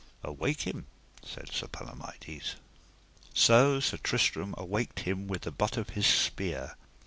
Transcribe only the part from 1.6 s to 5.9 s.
Palomides. So Sir Tristram awaked him with the butt of